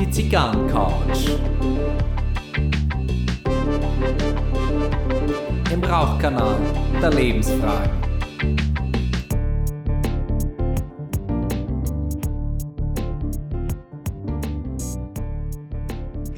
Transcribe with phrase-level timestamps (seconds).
[0.00, 1.30] Die Zigarren-Couch.
[5.70, 6.56] Im Rauchkanal
[7.02, 8.07] der Lebensfragen.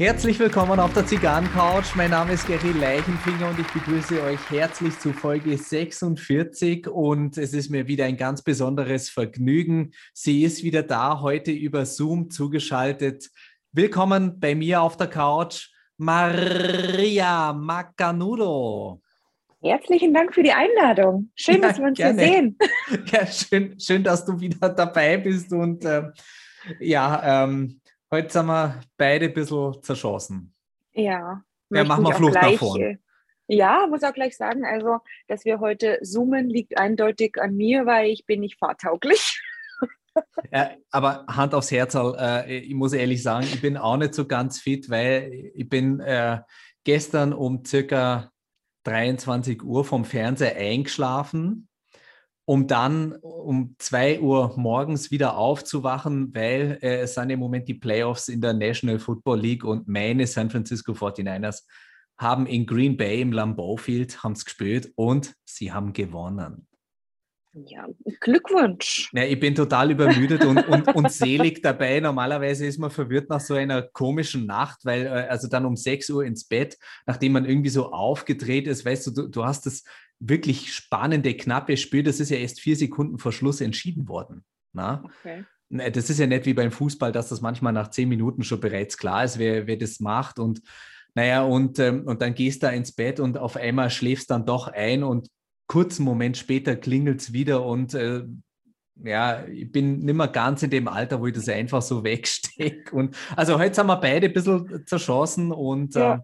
[0.00, 1.94] Herzlich willkommen auf der Zigarrencouch.
[1.94, 7.52] Mein Name ist Gary Leichenfinger und ich begrüße euch herzlich zu Folge 46 und es
[7.52, 9.92] ist mir wieder ein ganz besonderes Vergnügen.
[10.14, 13.28] Sie ist wieder da, heute über Zoom zugeschaltet.
[13.72, 19.02] Willkommen bei mir auf der Couch, Maria Macanudo.
[19.60, 21.30] Herzlichen Dank für die Einladung.
[21.34, 22.22] Schön, ja, dass wir uns gerne.
[22.22, 22.58] hier sehen.
[23.12, 26.04] Ja, schön, schön, dass du wieder dabei bist und äh,
[26.78, 27.79] ja, ähm,
[28.12, 30.52] Heute sind wir beide ein bisschen zerschossen.
[30.92, 31.44] Ja.
[31.70, 32.84] Ja, machen wir Flucht gleich, nach vorne.
[32.84, 32.96] Äh,
[33.46, 38.10] ja, muss auch gleich sagen, also, dass wir heute zoomen, liegt eindeutig an mir, weil
[38.10, 39.40] ich bin nicht fahrtauglich.
[40.50, 44.26] Ja, aber Hand aufs Herz, äh, ich muss ehrlich sagen, ich bin auch nicht so
[44.26, 46.40] ganz fit, weil ich bin äh,
[46.82, 48.32] gestern um circa
[48.82, 51.69] 23 Uhr vom Fernseher eingeschlafen
[52.50, 57.74] um dann um 2 Uhr morgens wieder aufzuwachen, weil äh, es sind im Moment die
[57.74, 61.62] Playoffs in der National Football League und meine San Francisco 49ers
[62.18, 66.66] haben in Green Bay im Lambeau Field haben's gespielt und sie haben gewonnen.
[67.52, 67.86] Ja,
[68.18, 69.10] Glückwunsch.
[69.12, 72.00] Ja, ich bin total übermüdet und, und, und selig dabei.
[72.00, 76.10] Normalerweise ist man verwirrt nach so einer komischen Nacht, weil äh, also dann um 6
[76.10, 79.84] Uhr ins Bett, nachdem man irgendwie so aufgedreht ist, weißt du, du, du hast das
[80.20, 84.44] wirklich spannende, knappe Spiel, das ist ja erst vier Sekunden vor Schluss entschieden worden.
[84.72, 85.02] Na?
[85.04, 85.44] Okay.
[85.70, 88.98] Das ist ja nicht wie beim Fußball, dass das manchmal nach zehn Minuten schon bereits
[88.98, 90.38] klar ist, wer, wer das macht.
[90.38, 90.62] Und
[91.14, 94.46] naja, und, ähm, und dann gehst du da ins Bett und auf einmal schläfst dann
[94.46, 95.28] doch ein und
[95.66, 98.24] kurzen Moment später klingelt es wieder und äh,
[99.02, 102.94] ja, ich bin nicht mehr ganz in dem Alter, wo ich das einfach so wegstecke.
[102.94, 106.14] Und also heute sind wir beide ein bisschen zerschossen und ja.
[106.14, 106.18] äh,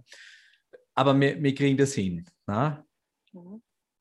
[0.94, 2.24] aber wir, wir kriegen das hin.
[2.46, 2.84] Na?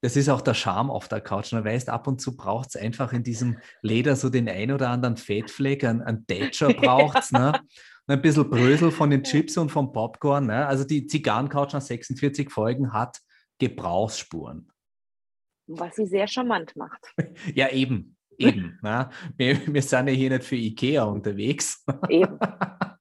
[0.05, 1.51] Das ist auch der Charme auf der Couch.
[1.51, 4.91] Man weiß, ab und zu braucht es einfach in diesem Leder so den ein oder
[4.91, 7.59] anderen Fettfleck, ein, ein Thatcher braucht es, ne?
[8.05, 10.45] ein bisschen Brösel von den Chips und vom Popcorn.
[10.45, 10.67] Ne?
[10.67, 13.17] Also die Zigarrencouch nach 46 Folgen hat
[13.57, 14.71] Gebrauchsspuren.
[15.65, 17.11] Was sie sehr charmant macht.
[17.55, 18.15] Ja, eben.
[18.37, 18.77] Eben.
[18.83, 19.09] ne?
[19.37, 21.83] wir, wir sind ja hier nicht für Ikea unterwegs.
[22.09, 22.37] Eben.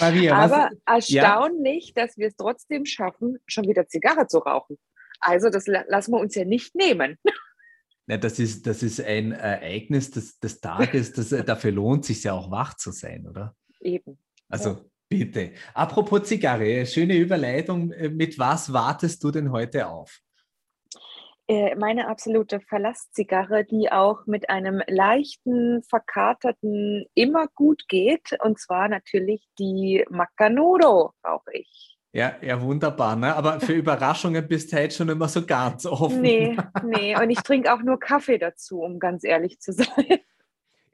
[0.00, 2.06] Maria, Aber was, erstaunlich, ja?
[2.06, 4.78] dass wir es trotzdem schaffen, schon wieder Zigarre zu rauchen.
[5.20, 7.18] Also das lassen wir uns ja nicht nehmen.
[8.06, 12.24] Ja, das, ist, das ist ein Ereignis des, des Tages, das, äh, dafür lohnt sich
[12.24, 13.54] ja auch wach zu sein, oder?
[13.80, 14.18] Eben.
[14.48, 14.84] Also ja.
[15.08, 15.52] bitte.
[15.74, 17.92] Apropos Zigarre, schöne Überleitung.
[17.92, 20.18] Äh, mit was wartest du denn heute auf?
[21.50, 28.38] Äh, meine absolute Verlasszigarre, die auch mit einem leichten, verkaterten immer gut geht.
[28.40, 31.98] Und zwar natürlich die Macanudo brauche ich.
[32.12, 33.16] Ja, ja, wunderbar.
[33.16, 33.34] Ne?
[33.34, 36.20] Aber für Überraschungen bist du halt schon immer so ganz offen.
[36.20, 37.20] Nee, nee.
[37.20, 40.20] Und ich trinke auch nur Kaffee dazu, um ganz ehrlich zu sein.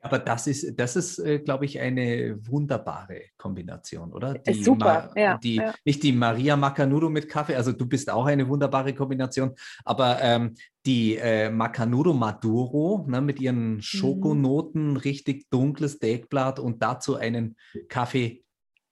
[0.07, 4.35] Aber das ist, das ist, äh, glaube ich, eine wunderbare Kombination, oder?
[4.35, 5.75] Die Super, Ma ja, die, ja.
[5.85, 9.53] Nicht die Maria Macanudo mit Kaffee, also du bist auch eine wunderbare Kombination,
[9.85, 13.81] aber ähm, die äh, Macanudo Maduro ne, mit ihren mhm.
[13.83, 14.97] Schokonoten, mhm.
[14.99, 17.57] richtig dunkles Deckblatt und dazu einen
[17.89, 18.45] Kaffee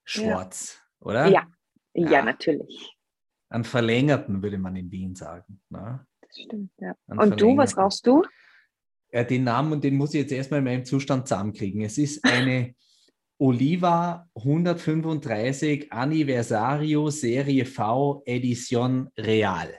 [0.03, 1.07] schwarz, ja.
[1.07, 1.27] oder?
[1.27, 1.47] Ja.
[1.93, 2.93] ja, natürlich.
[3.47, 5.61] Einen verlängerten, würde man in Wien sagen.
[5.69, 6.05] Ne?
[6.19, 6.93] Das stimmt, ja.
[7.07, 8.25] Und du, was rauchst du?
[9.15, 11.81] Äh, den Namen und den muss ich jetzt erstmal in meinem Zustand zusammenkriegen.
[11.81, 12.75] Es ist eine
[13.39, 19.73] Oliva 135 Anniversario Serie V Edition Real.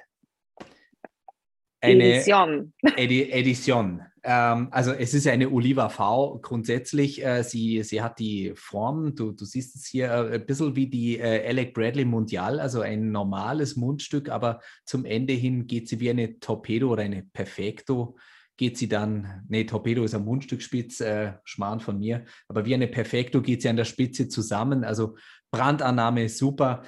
[1.82, 2.72] Eine Edition.
[2.96, 4.00] Edi Edition.
[4.22, 7.22] Ähm, also es ist eine Oliva V grundsätzlich.
[7.22, 10.86] Äh, sie, sie hat die Form, du, du siehst es hier, äh, ein bisschen wie
[10.86, 16.00] die äh, Alec Bradley Mundial, also ein normales Mundstück, aber zum Ende hin geht sie
[16.00, 18.16] wie eine Torpedo oder eine Perfecto
[18.56, 22.88] geht sie dann, nee, Torpedo ist am Mundstückspitz, äh, Schmarrn von mir, aber wie eine
[22.88, 24.84] Perfekto geht sie an der Spitze zusammen.
[24.84, 25.16] Also
[25.50, 26.82] Brandannahme super.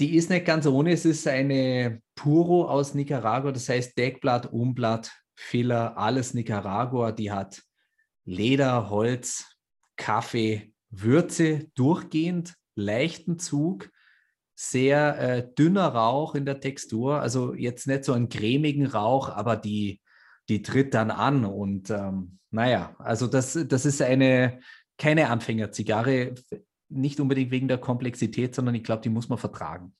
[0.00, 5.12] Die ist nicht ganz ohne, es ist eine Puro aus Nicaragua, das heißt Deckblatt, Umblatt,
[5.34, 7.12] Filler, alles Nicaragua.
[7.12, 7.62] Die hat
[8.24, 9.44] Leder, Holz,
[9.96, 13.90] Kaffee, Würze durchgehend, leichten Zug,
[14.54, 19.56] sehr äh, dünner Rauch in der Textur, also jetzt nicht so einen cremigen Rauch, aber
[19.56, 20.00] die
[20.48, 21.44] die tritt dann an.
[21.44, 24.60] Und ähm, naja, also das, das ist eine
[24.98, 26.34] keine Anfängerzigarre,
[26.88, 29.94] nicht unbedingt wegen der Komplexität, sondern ich glaube, die muss man vertragen.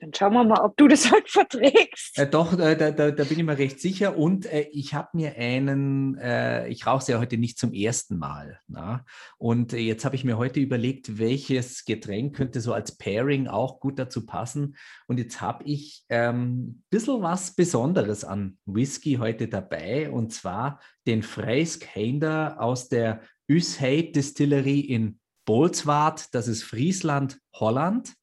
[0.00, 2.18] Dann schauen wir mal, ob du das heute verträgst.
[2.18, 4.16] Äh, doch, äh, da, da, da, bin ich mir recht sicher.
[4.18, 8.18] Und äh, ich habe mir einen, äh, ich rauche es ja heute nicht zum ersten
[8.18, 8.60] Mal.
[8.66, 9.04] Na?
[9.38, 13.98] Und jetzt habe ich mir heute überlegt, welches Getränk könnte so als Pairing auch gut
[13.98, 14.76] dazu passen.
[15.06, 20.10] Und jetzt habe ich ein ähm, bisschen was Besonderes an Whisky heute dabei.
[20.10, 26.34] Und zwar den Freiskeinder aus der Usheid Distillerie in Bolsward.
[26.34, 28.14] Das ist Friesland, Holland.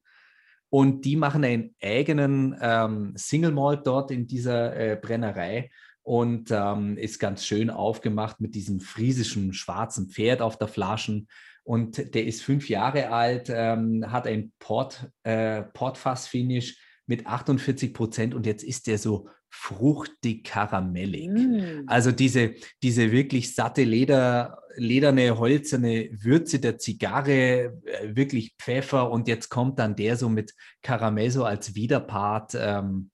[0.71, 5.69] Und die machen einen eigenen ähm, Single Malt dort in dieser äh, Brennerei
[6.01, 11.27] und ähm, ist ganz schön aufgemacht mit diesem friesischen schwarzen Pferd auf der Flaschen.
[11.63, 18.33] Und der ist fünf Jahre alt, ähm, hat ein Port, äh, Portfass-Finish mit 48 Prozent
[18.33, 21.29] und jetzt ist der so fruchtig karamellig.
[21.29, 21.83] Mm.
[21.85, 29.27] Also diese, diese wirklich satte Leder, lederne, holzerne Würze der Zigarre, äh, wirklich Pfeffer und
[29.27, 33.11] jetzt kommt dann der so mit Karamell so als Widerpart ähm,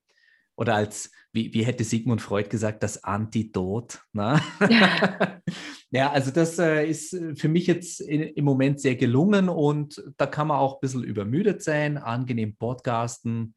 [0.55, 4.01] oder als, wie, wie hätte Sigmund Freud gesagt, das Antidot.
[4.13, 4.39] Ne?
[4.69, 5.41] Ja.
[5.89, 10.27] ja, also das äh, ist für mich jetzt in, im Moment sehr gelungen und da
[10.27, 13.55] kann man auch ein bisschen übermüdet sein, angenehm podcasten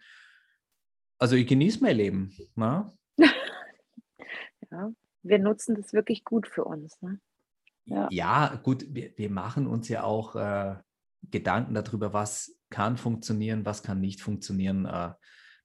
[1.20, 2.34] also ich genieße mein Leben.
[2.56, 2.90] Ne?
[4.70, 4.90] ja,
[5.22, 7.00] wir nutzen das wirklich gut für uns.
[7.02, 7.20] Ne?
[7.84, 8.08] Ja.
[8.10, 8.60] ja.
[8.62, 10.76] gut, wir, wir machen uns ja auch äh,
[11.30, 14.86] Gedanken darüber, was kann funktionieren, was kann nicht funktionieren.
[14.86, 15.12] Äh,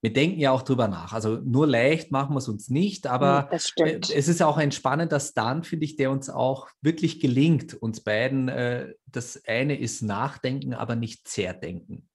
[0.02, 1.14] wir denken ja auch drüber nach.
[1.14, 5.20] Also nur leicht machen wir es uns nicht, aber hm, es ist auch ein spannender
[5.20, 8.50] Stand, finde ich, der uns auch wirklich gelingt, uns beiden.
[8.50, 12.10] Äh, das eine ist Nachdenken, aber nicht Zerdenken.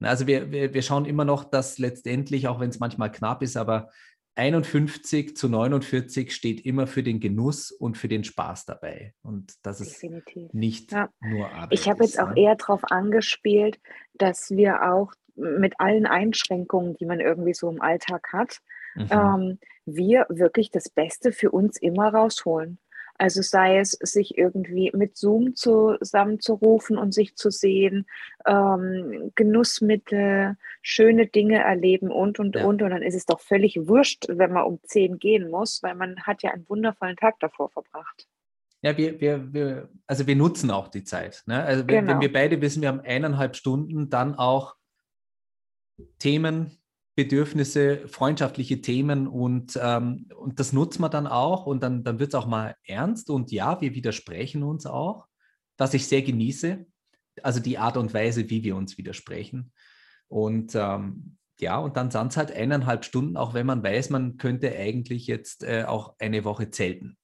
[0.00, 3.56] Also wir, wir, wir schauen immer noch, dass letztendlich, auch wenn es manchmal knapp ist,
[3.56, 3.90] aber
[4.36, 9.14] 51 zu 49 steht immer für den Genuss und für den Spaß dabei.
[9.22, 10.52] Und das ist Definitiv.
[10.52, 11.08] nicht ja.
[11.20, 11.78] nur Arbeit.
[11.78, 12.40] Ich habe jetzt auch ne?
[12.40, 13.78] eher darauf angespielt,
[14.14, 18.58] dass wir auch mit allen Einschränkungen, die man irgendwie so im Alltag hat,
[18.94, 19.08] mhm.
[19.10, 22.78] ähm, wir wirklich das Beste für uns immer rausholen.
[23.16, 28.06] Also sei es, sich irgendwie mit Zoom zusammenzurufen und sich zu sehen,
[28.46, 32.64] ähm, Genussmittel, schöne Dinge erleben und, und, ja.
[32.64, 32.82] und.
[32.82, 36.20] Und dann ist es doch völlig wurscht, wenn man um 10 gehen muss, weil man
[36.22, 38.26] hat ja einen wundervollen Tag davor verbracht.
[38.82, 41.42] Ja, wir, wir, wir, also wir nutzen auch die Zeit.
[41.46, 41.62] Ne?
[41.62, 42.12] Also genau.
[42.12, 44.76] wenn wir beide wissen, wir haben eineinhalb Stunden, dann auch
[46.18, 46.76] Themen,
[47.16, 52.30] Bedürfnisse, freundschaftliche Themen und, ähm, und das nutzt man dann auch und dann, dann wird
[52.30, 55.26] es auch mal ernst und ja, wir widersprechen uns auch,
[55.78, 56.84] was ich sehr genieße,
[57.42, 59.72] also die Art und Weise, wie wir uns widersprechen.
[60.28, 64.36] Und ähm, ja, und dann sind es halt eineinhalb Stunden, auch wenn man weiß, man
[64.36, 67.16] könnte eigentlich jetzt äh, auch eine Woche zelten.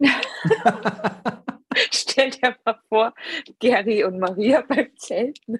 [1.90, 3.14] Stell dir mal vor,
[3.60, 5.58] Gary und Maria beim Zelten.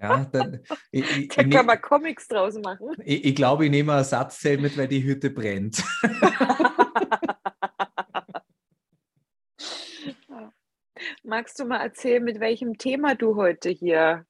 [0.00, 0.60] Ja, dann,
[0.90, 2.88] ich, ich, da kann man Comics draus machen.
[3.04, 5.82] Ich, ich glaube, ich nehme ein Ersatzteil mit, weil die Hütte brennt.
[11.22, 14.24] Magst du mal erzählen, mit welchem Thema du heute hier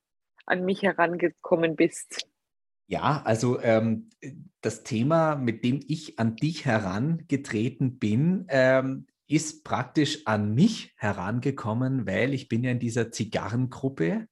[0.46, 2.26] an mich herangekommen bist?
[2.86, 4.10] Ja, also ähm,
[4.60, 12.06] das Thema, mit dem ich an dich herangetreten bin, ähm, ist praktisch an mich herangekommen,
[12.06, 14.28] weil ich bin ja in dieser Zigarrengruppe.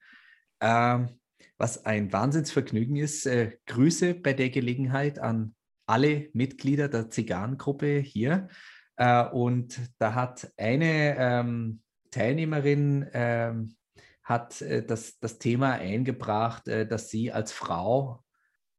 [0.61, 1.19] Ähm,
[1.59, 3.27] was ein Wahnsinnsvergnügen ist.
[3.27, 5.55] Äh, Grüße bei der Gelegenheit an
[5.87, 8.49] alle Mitglieder der Zigarrengruppe hier.
[8.97, 13.76] Äh, und da hat eine ähm, Teilnehmerin ähm,
[14.23, 18.25] hat äh, das, das Thema eingebracht, äh, dass sie als Frau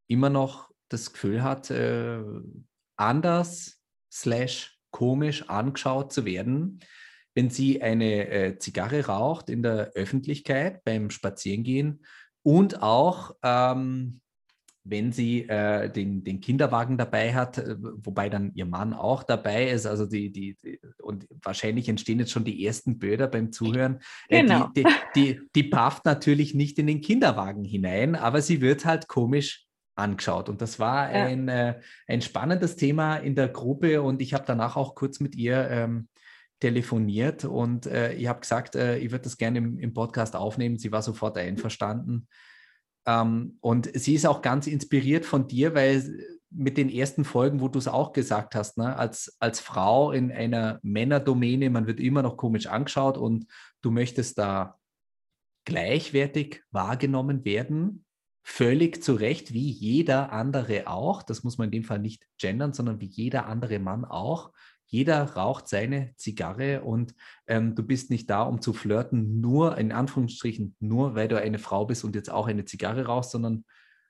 [0.07, 2.21] immer noch das Gefühl hat, äh,
[2.97, 3.79] anders
[4.11, 6.79] slash komisch angeschaut zu werden,
[7.33, 12.05] wenn sie eine äh, Zigarre raucht in der Öffentlichkeit beim Spazierengehen
[12.45, 14.21] und auch, ähm,
[14.83, 19.71] wenn sie äh, den, den Kinderwagen dabei hat, äh, wobei dann ihr Mann auch dabei
[19.71, 23.99] ist, also die, die, die und wahrscheinlich entstehen jetzt schon die ersten Bilder beim Zuhören.
[24.29, 24.67] Äh, genau.
[24.75, 29.07] die, die, die, die pafft natürlich nicht in den Kinderwagen hinein, aber sie wird halt
[29.07, 30.47] komisch angeschaut.
[30.47, 31.25] Und das war ja.
[31.25, 35.35] ein, äh, ein spannendes Thema in der Gruppe und ich habe danach auch kurz mit
[35.35, 36.09] ihr ähm,
[36.65, 40.79] telefoniert und äh, ich habe gesagt, äh, ich würde das gerne im, im, Podcast aufnehmen.
[40.79, 42.27] Sie war sofort einverstanden.
[43.05, 47.67] Ähm, und sie ist auch ganz inspiriert von dir, weil mit den ersten Folgen, wo
[47.67, 52.23] du es auch gesagt hast, ne, als, als Frau in einer Männerdomäne, man wird immer
[52.23, 53.45] noch komisch angeschaut und
[53.83, 54.79] du möchtest da
[55.65, 58.05] gleichwertig wahrgenommen werden
[58.47, 62.73] völlig zu Recht, wie jeder andere auch, das muss man in dem Fall nicht gendern,
[62.73, 64.51] sondern wie jeder andere Mann auch,
[64.87, 67.15] jeder raucht seine Zigarre und
[67.47, 71.59] ähm, du bist nicht da, um zu flirten, nur in Anführungsstrichen, nur weil du eine
[71.59, 73.65] Frau bist und jetzt auch eine Zigarre rauchst, sondern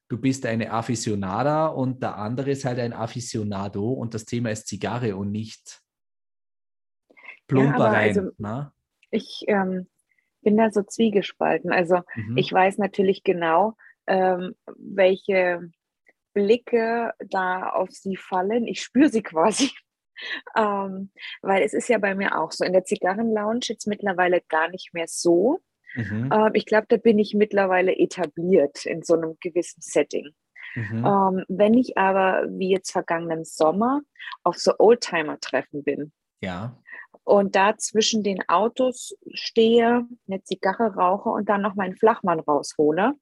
[0.09, 4.67] du bist eine Aficionada und der andere ist halt ein Aficionado und das Thema ist
[4.67, 5.81] Zigarre und nicht
[7.47, 8.15] Plumpereien.
[8.15, 8.71] Ja, also, ne?
[9.11, 9.87] ich ähm,
[10.41, 11.71] bin da so zwiegespalten.
[11.71, 12.37] Also mhm.
[12.37, 13.75] ich weiß natürlich genau,
[14.07, 15.71] ähm, welche
[16.33, 18.67] Blicke da auf sie fallen.
[18.67, 19.71] Ich spüre sie quasi.
[20.55, 22.63] Ähm, weil es ist ja bei mir auch so.
[22.63, 25.59] In der Zigarrenlounge jetzt mittlerweile gar nicht mehr so.
[25.95, 26.29] Mhm.
[26.33, 30.29] Ähm, ich glaube, da bin ich mittlerweile etabliert in so einem gewissen Setting.
[30.75, 31.05] Mhm.
[31.05, 34.01] Ähm, wenn ich aber, wie jetzt vergangenen Sommer,
[34.43, 36.77] auf so Oldtimer-Treffen bin, ja.
[37.23, 43.13] und da zwischen den Autos stehe, eine Zigarre rauche und dann noch meinen Flachmann raushole,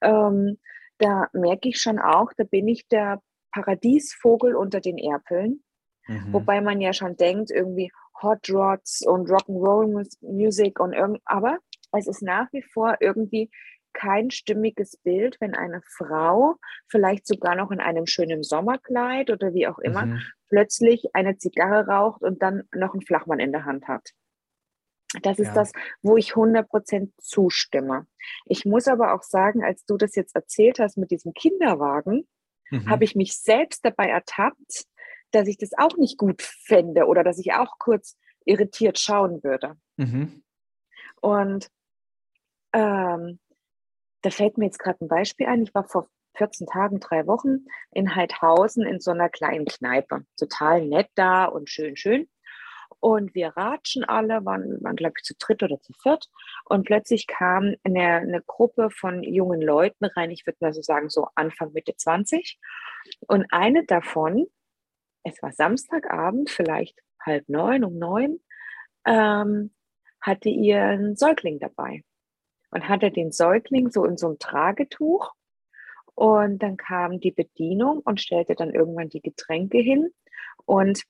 [0.00, 0.58] ähm,
[0.98, 3.20] da merke ich schon auch, da bin ich der
[3.52, 5.62] Paradiesvogel unter den Erpeln.
[6.06, 6.32] Mhm.
[6.32, 7.90] Wobei man ja schon denkt, irgendwie
[8.22, 11.58] Hot Rods und Rock'n'Roll Music und irgend, aber
[11.92, 13.50] es ist nach wie vor irgendwie
[13.92, 16.56] kein stimmiges Bild, wenn eine Frau,
[16.88, 20.22] vielleicht sogar noch in einem schönen Sommerkleid oder wie auch immer, mhm.
[20.48, 24.10] plötzlich eine Zigarre raucht und dann noch einen Flachmann in der Hand hat.
[25.22, 25.54] Das ist ja.
[25.54, 25.72] das,
[26.02, 28.06] wo ich 100% zustimme.
[28.44, 32.26] Ich muss aber auch sagen, als du das jetzt erzählt hast mit diesem Kinderwagen,
[32.70, 32.90] mhm.
[32.90, 34.84] habe ich mich selbst dabei ertappt,
[35.36, 39.76] dass ich das auch nicht gut fände oder dass ich auch kurz irritiert schauen würde.
[39.96, 40.42] Mhm.
[41.20, 41.68] Und
[42.72, 43.38] ähm,
[44.22, 45.62] da fällt mir jetzt gerade ein Beispiel ein.
[45.62, 50.24] Ich war vor 14 Tagen, drei Wochen in Heidhausen in so einer kleinen Kneipe.
[50.36, 52.28] Total nett da und schön, schön.
[53.00, 56.28] Und wir ratschen alle, waren, waren glaube ich, zu dritt oder zu viert.
[56.64, 61.08] Und plötzlich kam eine, eine Gruppe von jungen Leuten rein, ich würde mal so sagen,
[61.08, 62.58] so Anfang, Mitte 20.
[63.26, 64.46] Und eine davon,
[65.26, 68.40] es war Samstagabend, vielleicht halb neun, um neun,
[69.04, 69.72] ähm,
[70.20, 72.04] hatte ihren Säugling dabei.
[72.70, 75.32] Und hatte den Säugling so in so einem Tragetuch.
[76.14, 80.10] Und dann kam die Bedienung und stellte dann irgendwann die Getränke hin.
[80.64, 81.02] Und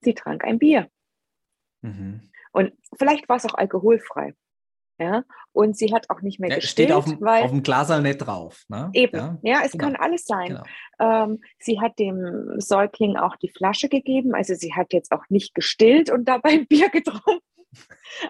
[0.00, 0.88] sie trank ein Bier.
[1.82, 2.30] Mhm.
[2.52, 4.34] Und vielleicht war es auch alkoholfrei.
[4.98, 6.90] Ja, und sie hat auch nicht mehr ja, gestillt.
[6.90, 8.64] Steht auf dem, weil, auf dem Glasal nicht drauf.
[8.68, 8.90] Ne?
[8.92, 9.84] Eben, ja, ja es genau.
[9.84, 10.48] kann alles sein.
[10.48, 10.64] Genau.
[11.00, 15.54] Ähm, sie hat dem Säugling auch die Flasche gegeben, also sie hat jetzt auch nicht
[15.54, 17.40] gestillt und dabei ein Bier getrunken.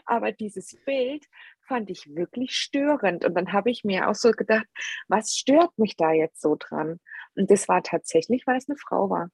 [0.07, 1.27] Aber dieses Bild
[1.67, 3.25] fand ich wirklich störend.
[3.25, 4.67] Und dann habe ich mir auch so gedacht,
[5.09, 7.01] was stört mich da jetzt so dran?
[7.35, 9.31] Und das war tatsächlich, weil es eine Frau war.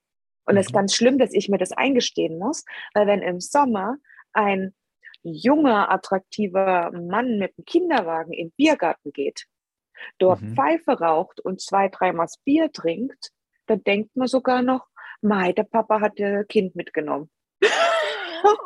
[0.47, 0.68] Und es mhm.
[0.68, 3.97] ist ganz schlimm, dass ich mir das eingestehen muss, weil wenn im Sommer
[4.32, 4.75] ein
[5.22, 9.46] junger, attraktiver Mann mit einem Kinderwagen in den Biergarten geht,
[10.18, 10.54] dort mhm.
[10.54, 13.30] Pfeife raucht und zwei, dreimal Bier trinkt,
[13.66, 14.87] dann denkt man sogar noch,
[15.20, 17.28] Mai, der Papa hat ihr Kind mitgenommen.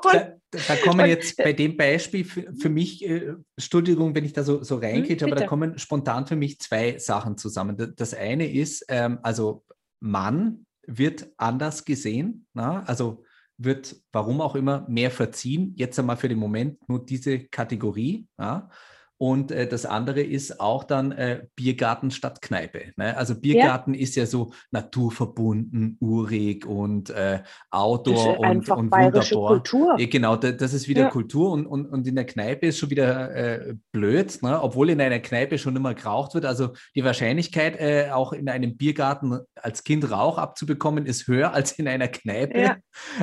[0.03, 4.43] da, da, kommen jetzt bei dem Beispiel für, für mich, äh, Entschuldigung, wenn ich da
[4.43, 7.95] so, so reingehe, hm, aber da kommen spontan für mich zwei Sachen zusammen.
[7.97, 9.65] Das eine ist, ähm, also
[10.01, 12.47] Mann wird anders gesehen.
[12.53, 12.83] Na?
[12.85, 13.25] Also
[13.65, 15.75] wird, warum auch immer, mehr verziehen.
[15.77, 18.29] Jetzt einmal für den Moment nur diese Kategorie.
[18.39, 18.71] Ja?
[19.19, 22.93] Und äh, das andere ist auch dann äh, Biergarten statt Kneipe.
[22.97, 23.17] Ne?
[23.17, 24.01] Also Biergarten ja.
[24.01, 29.23] ist ja so naturverbunden, urig und äh, Outdoor und, und wunderbar.
[29.23, 29.97] Kultur.
[29.99, 31.11] Ja, genau, da, das ist wieder ja.
[31.11, 34.61] Kultur und, und, und in der Kneipe ist schon wieder äh, blöd, ne?
[34.61, 36.45] obwohl in einer Kneipe schon immer geraucht wird.
[36.45, 41.73] Also die Wahrscheinlichkeit, äh, auch in einem Biergarten als Kind Rauch abzubekommen, ist höher als
[41.73, 42.77] in einer Kneipe.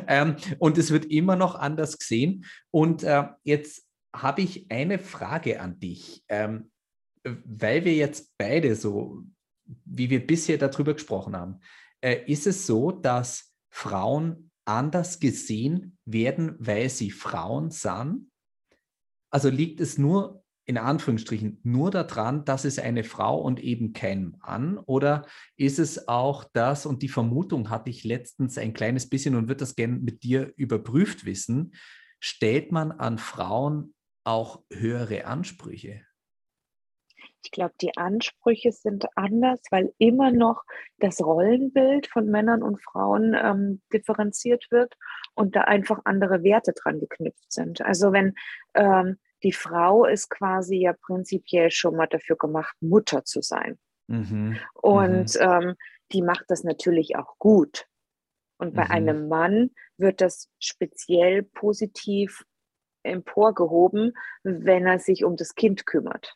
[0.08, 2.46] Ähm, und es wird immer noch anders gesehen.
[2.72, 6.72] Und äh, jetzt habe ich eine Frage an dich, ähm,
[7.24, 9.24] weil wir jetzt beide so,
[9.86, 11.60] wie wir bisher darüber gesprochen haben,
[12.02, 18.32] äh, ist es so, dass Frauen anders gesehen werden, weil sie Frauen sind?
[19.32, 24.38] Also liegt es nur in Anführungsstrichen nur daran, dass es eine Frau und eben kein
[24.40, 24.78] Mann?
[24.78, 25.26] Oder
[25.58, 29.62] ist es auch das, und die Vermutung hatte ich letztens ein kleines bisschen und würde
[29.62, 31.74] das gerne mit dir überprüft wissen,
[32.20, 33.96] stellt man an Frauen
[34.30, 36.02] auch höhere Ansprüche?
[37.44, 40.64] Ich glaube, die Ansprüche sind anders, weil immer noch
[40.98, 44.96] das Rollenbild von Männern und Frauen ähm, differenziert wird
[45.34, 47.82] und da einfach andere Werte dran geknüpft sind.
[47.82, 48.36] Also wenn
[48.76, 53.80] ähm, die Frau ist quasi ja prinzipiell schon mal dafür gemacht, Mutter zu sein.
[54.08, 54.60] Mhm.
[54.74, 55.42] Und mhm.
[55.42, 55.76] Ähm,
[56.12, 57.86] die macht das natürlich auch gut.
[58.58, 58.92] Und bei mhm.
[58.92, 62.44] einem Mann wird das speziell positiv
[63.10, 64.14] emporgehoben,
[64.44, 66.36] wenn er sich um das Kind kümmert.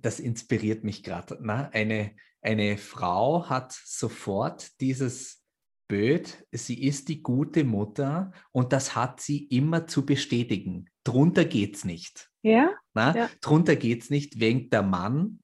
[0.00, 1.38] das inspiriert mich gerade.
[1.72, 5.44] Eine, eine Frau hat sofort dieses
[5.88, 10.90] Bild, sie ist die gute Mutter und das hat sie immer zu bestätigen.
[11.02, 12.30] Drunter geht es nicht.
[12.42, 12.70] Ja?
[12.92, 13.16] Na?
[13.16, 13.30] ja.
[13.40, 15.40] Drunter geht es nicht, wegen der Mann.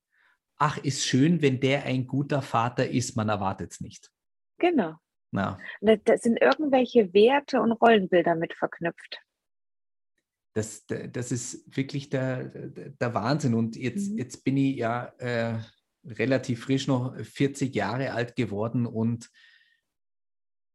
[0.56, 4.10] Ach, ist schön, wenn der ein guter Vater ist, man erwartet es nicht.
[4.58, 4.94] Genau.
[5.32, 5.58] Na.
[5.80, 9.20] Da sind irgendwelche Werte und Rollenbilder mit verknüpft.
[10.54, 13.54] Das, das ist wirklich der, der Wahnsinn.
[13.54, 14.18] Und jetzt, mhm.
[14.18, 15.58] jetzt bin ich ja äh,
[16.04, 19.30] relativ frisch noch 40 Jahre alt geworden und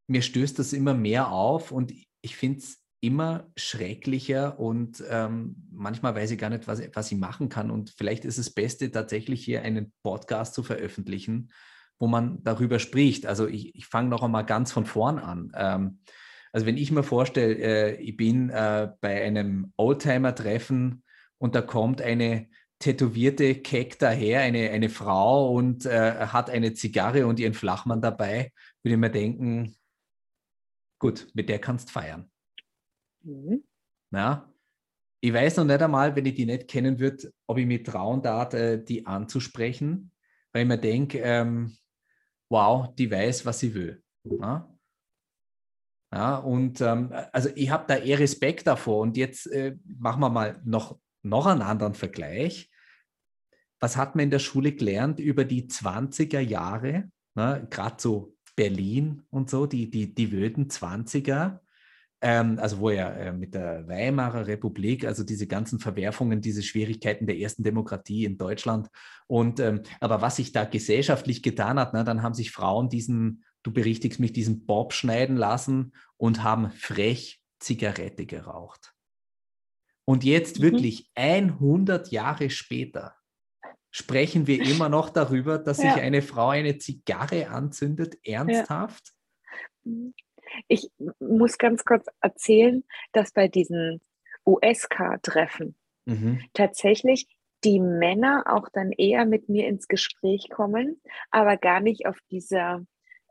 [0.07, 6.15] mir stößt das immer mehr auf und ich finde es immer schrecklicher und ähm, manchmal
[6.15, 7.71] weiß ich gar nicht, was, was ich machen kann.
[7.71, 11.51] Und vielleicht ist es Beste, tatsächlich hier einen Podcast zu veröffentlichen,
[11.97, 13.25] wo man darüber spricht.
[13.25, 15.51] Also ich, ich fange noch einmal ganz von vorn an.
[15.55, 15.99] Ähm,
[16.51, 21.03] also wenn ich mir vorstelle, äh, ich bin äh, bei einem Oldtimer-Treffen
[21.37, 22.47] und da kommt eine
[22.79, 28.51] tätowierte Keck daher, eine, eine Frau und äh, hat eine Zigarre und ihren Flachmann dabei,
[28.83, 29.75] würde ich mir denken,
[30.97, 32.31] gut, mit der kannst du feiern.
[33.23, 33.63] Mhm.
[34.11, 34.51] Ja,
[35.21, 38.21] ich weiß noch nicht einmal, wenn ich die nicht kennen würde, ob ich mir trauen
[38.21, 40.11] darf, äh, die anzusprechen,
[40.53, 41.75] weil ich mir denke, ähm,
[42.49, 44.01] wow, die weiß, was sie will.
[44.23, 44.73] Ja?
[46.11, 49.01] Ja, und ähm, also ich habe da eher Respekt davor.
[49.01, 52.71] Und jetzt äh, machen wir mal noch, noch einen anderen Vergleich.
[53.79, 57.09] Was hat man in der Schule gelernt über die 20er Jahre?
[57.35, 57.67] Ne?
[57.69, 61.59] Gerade so Berlin und so, die, die, die wilden 20er.
[62.21, 67.27] Ähm, also wo ja äh, mit der Weimarer Republik, also diese ganzen Verwerfungen, diese Schwierigkeiten
[67.27, 68.89] der ersten Demokratie in Deutschland.
[69.27, 73.45] Und ähm, aber was sich da gesellschaftlich getan hat, ne, dann haben sich Frauen diesen
[73.63, 78.93] du berichtigst mich, diesen Bob schneiden lassen und haben frech Zigarette geraucht.
[80.05, 80.63] Und jetzt mhm.
[80.63, 83.15] wirklich 100 Jahre später
[83.91, 85.93] sprechen wir immer noch darüber, dass ja.
[85.93, 89.13] sich eine Frau eine Zigarre anzündet, ernsthaft?
[89.83, 89.93] Ja.
[90.67, 90.89] Ich
[91.19, 94.01] muss ganz kurz erzählen, dass bei diesen
[94.45, 95.75] USK-Treffen
[96.05, 96.41] mhm.
[96.53, 97.27] tatsächlich
[97.63, 102.85] die Männer auch dann eher mit mir ins Gespräch kommen, aber gar nicht auf dieser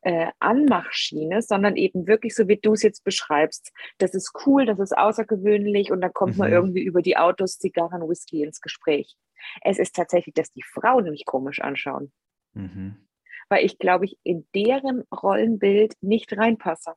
[0.09, 3.73] äh, Anmachschiene, sondern eben wirklich so, wie du es jetzt beschreibst.
[3.99, 6.39] Das ist cool, das ist außergewöhnlich und dann kommt mhm.
[6.39, 9.19] man irgendwie über die Autos, Zigarren, Whisky ins Gespräch.
[9.61, 12.11] Es ist tatsächlich, dass die Frauen mich komisch anschauen.
[12.55, 13.07] Mhm.
[13.51, 16.95] Weil ich, glaube ich, in deren Rollenbild nicht reinpasse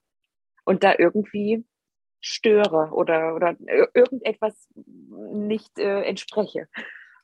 [0.64, 1.66] und da irgendwie
[2.22, 3.58] störe oder, oder
[3.94, 6.70] irgendetwas nicht äh, entspreche.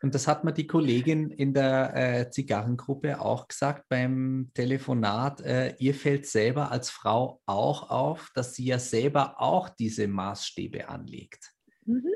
[0.01, 5.41] Und das hat mir die Kollegin in der äh, Zigarrengruppe auch gesagt beim Telefonat.
[5.41, 10.87] Äh, ihr fällt selber als Frau auch auf, dass sie ja selber auch diese Maßstäbe
[10.87, 11.51] anlegt.
[11.85, 12.13] Mhm.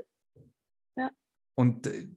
[0.96, 1.10] Ja.
[1.56, 2.08] Und äh,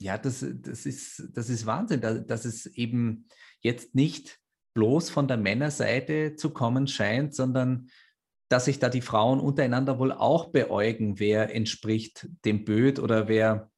[0.00, 3.28] ja, das, das, ist, das ist Wahnsinn, dass, dass es eben
[3.60, 4.40] jetzt nicht
[4.74, 7.90] bloß von der Männerseite zu kommen scheint, sondern
[8.48, 13.69] dass sich da die Frauen untereinander wohl auch beäugen, wer entspricht dem Böd oder wer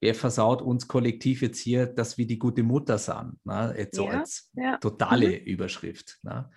[0.00, 3.38] wer versaut uns kollektiv jetzt hier, dass wir die gute Mutter sind?
[3.44, 3.74] Ne?
[3.76, 4.78] Jetzt so ja, als ja.
[4.78, 5.44] totale mhm.
[5.44, 6.18] Überschrift.
[6.22, 6.50] Ne?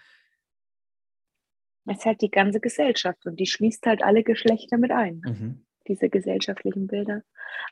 [1.86, 5.66] Es ist halt die ganze Gesellschaft und die schließt halt alle Geschlechter mit ein, mhm.
[5.88, 7.24] diese gesellschaftlichen Bilder.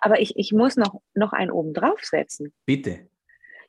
[0.02, 2.54] Aber ich, ich muss noch, noch einen oben draufsetzen.
[2.66, 3.10] Bitte.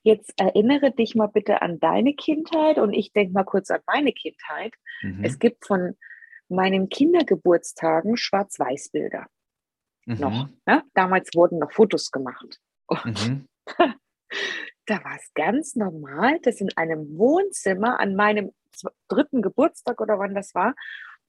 [0.03, 4.13] Jetzt erinnere dich mal bitte an deine Kindheit und ich denke mal kurz an meine
[4.13, 4.75] Kindheit.
[5.03, 5.23] Mhm.
[5.23, 5.97] Es gibt von
[6.49, 9.29] meinen Kindergeburtstagen Schwarz-Weiß-Bilder
[10.07, 10.19] mhm.
[10.19, 10.49] noch.
[10.67, 10.83] Ne?
[10.95, 12.61] Damals wurden noch Fotos gemacht.
[12.87, 13.49] Und mhm.
[14.87, 18.53] da war es ganz normal, dass in einem Wohnzimmer an meinem
[19.09, 20.75] dritten Geburtstag oder wann das war,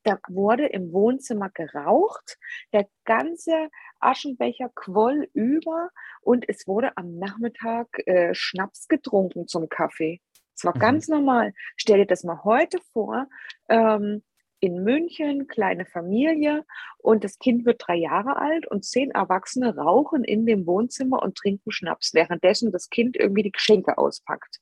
[0.03, 2.37] da wurde im Wohnzimmer geraucht,
[2.73, 5.89] der ganze Aschenbecher quoll über
[6.21, 10.19] und es wurde am Nachmittag äh, Schnaps getrunken zum Kaffee.
[10.55, 10.79] Es war mhm.
[10.79, 11.53] ganz normal.
[11.77, 13.27] Stell dir das mal heute vor,
[13.69, 14.23] ähm,
[14.63, 16.65] in München, kleine Familie
[16.99, 21.35] und das Kind wird drei Jahre alt und zehn Erwachsene rauchen in dem Wohnzimmer und
[21.35, 24.61] trinken Schnaps, währenddessen das Kind irgendwie die Geschenke auspackt.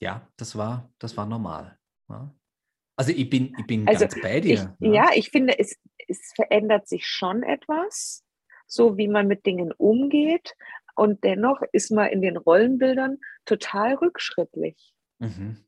[0.00, 1.78] Ja, das war, das war normal.
[2.08, 2.34] Ja.
[2.96, 4.74] Also ich bin, ich bin also ganz bei dir.
[4.80, 4.92] Ich, ja.
[4.94, 8.24] ja, ich finde, es, es verändert sich schon etwas,
[8.66, 10.54] so wie man mit Dingen umgeht.
[10.96, 14.94] Und dennoch ist man in den Rollenbildern total rückschrittlich.
[15.18, 15.62] Mhm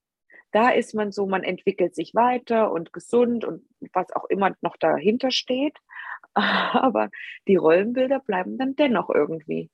[0.53, 4.77] da ist man so, man entwickelt sich weiter und gesund und was auch immer noch
[4.77, 5.77] dahinter steht.
[6.35, 7.11] Aber
[7.49, 9.71] die Rollenbilder bleiben dann dennoch irgendwie.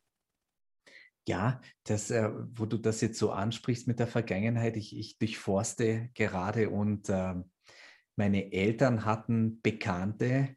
[1.29, 6.11] Ja, das, äh, wo du das jetzt so ansprichst mit der Vergangenheit, ich, ich durchforste
[6.15, 7.35] gerade und äh,
[8.17, 10.57] meine Eltern hatten Bekannte,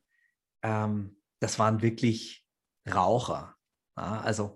[0.63, 2.45] ähm, das waren wirklich
[2.91, 3.55] Raucher.
[3.97, 4.55] Ja, also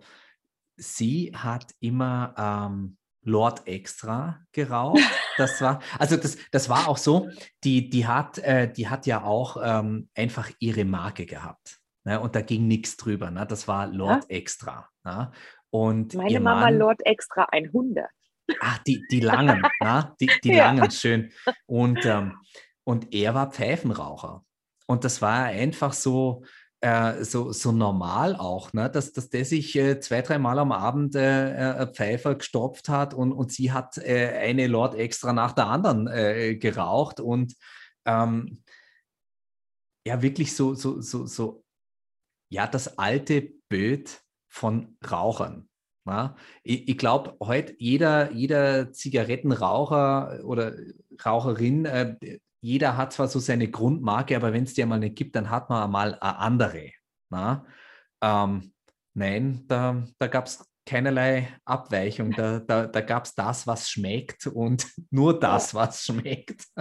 [0.77, 5.01] sie hat immer ähm, Lord Extra geraucht.
[5.37, 7.29] Das war, also das, das war auch so,
[7.63, 11.79] die, die, hat, äh, die hat ja auch ähm, einfach ihre Marke gehabt.
[12.03, 12.19] Ne?
[12.19, 13.31] Und da ging nichts drüber.
[13.31, 13.45] Ne?
[13.45, 14.37] Das war Lord ja?
[14.37, 14.89] Extra.
[15.03, 15.31] Ne?
[15.69, 18.07] Und Meine Mama Mann, Lord Extra 100.
[18.61, 20.15] Ach, die, die langen, ne?
[20.19, 20.65] die, die ja.
[20.65, 21.31] langen, schön.
[21.67, 22.37] Und, ähm,
[22.83, 24.43] und er war Pfeifenraucher.
[24.87, 26.43] Und das war einfach so,
[26.81, 28.89] äh, so, so normal auch, ne?
[28.89, 33.31] dass, dass der sich äh, zwei, dreimal am Abend äh, äh Pfeifer gestopft hat und,
[33.31, 37.55] und sie hat äh, eine Lord extra nach der anderen äh, geraucht und
[38.05, 38.63] ähm,
[40.07, 41.63] ja, wirklich so, so, so, so,
[42.49, 45.69] ja, das alte Bild von Rauchern.
[46.07, 50.73] Ja, ich, ich glaube, heute jeder, jeder Zigarettenraucher oder
[51.23, 55.35] Raucherin, äh, jeder hat zwar so seine Grundmarke, aber wenn es dir mal nicht gibt,
[55.35, 56.91] dann hat man mal eine andere.
[57.29, 57.65] Na?
[58.21, 58.73] Ähm,
[59.13, 62.31] nein, da, da gab es keinerlei Abweichung.
[62.31, 66.65] Da, da, da gab es das, was schmeckt und nur das, was schmeckt.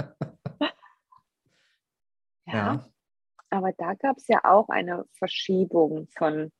[2.46, 2.86] ja, ja,
[3.50, 6.50] aber da gab es ja auch eine Verschiebung von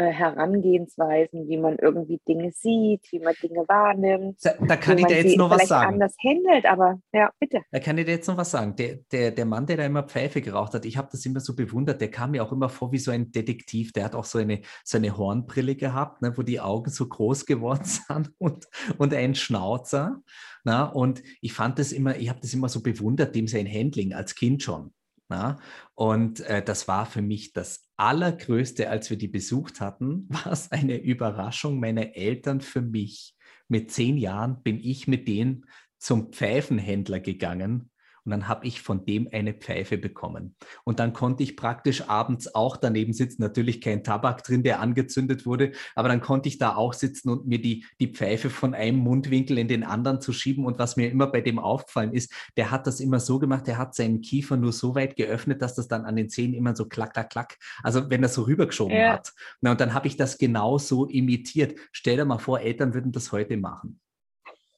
[0.00, 4.38] äh, Herangehensweisen, wie man irgendwie Dinge sieht, wie man Dinge wahrnimmt.
[4.42, 5.92] Da, da kann ich dir jetzt noch was sagen.
[5.92, 7.60] anders handelt, aber ja, bitte.
[7.70, 8.74] Da kann ich dir jetzt noch was sagen.
[8.76, 11.54] Der, der, der Mann, der da immer Pfeife geraucht hat, ich habe das immer so
[11.54, 13.92] bewundert, der kam mir auch immer vor wie so ein Detektiv.
[13.92, 17.44] Der hat auch so eine, so eine Hornbrille gehabt, ne, wo die Augen so groß
[17.44, 20.22] geworden sind und, und ein Schnauzer.
[20.64, 24.14] Na, und ich fand das immer, ich habe das immer so bewundert, dem sein Handling
[24.14, 24.92] als Kind schon.
[25.30, 25.58] Na?
[25.94, 30.70] Und äh, das war für mich das Allergrößte, als wir die besucht hatten, war es
[30.70, 33.34] eine Überraschung meiner Eltern für mich.
[33.68, 35.64] Mit zehn Jahren bin ich mit denen
[35.98, 37.89] zum Pfeifenhändler gegangen
[38.24, 40.54] und dann habe ich von dem eine Pfeife bekommen.
[40.84, 43.42] Und dann konnte ich praktisch abends auch daneben sitzen.
[43.42, 47.46] Natürlich kein Tabak drin, der angezündet wurde, aber dann konnte ich da auch sitzen und
[47.46, 50.64] mir die, die Pfeife von einem Mundwinkel in den anderen zu schieben.
[50.64, 53.78] Und was mir immer bei dem aufgefallen ist, der hat das immer so gemacht, der
[53.78, 56.86] hat seinen Kiefer nur so weit geöffnet, dass das dann an den Zähnen immer so
[56.86, 57.58] klack, klack, klack.
[57.82, 59.14] Also wenn er so rübergeschoben ja.
[59.14, 59.32] hat.
[59.60, 61.78] Na, und dann habe ich das genau so imitiert.
[61.92, 64.00] Stell dir mal vor, Eltern würden das heute machen.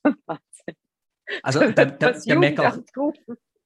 [1.42, 2.79] Also da, da merke auch.